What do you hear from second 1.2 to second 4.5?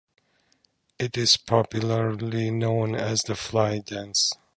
popularly known as the fly dance.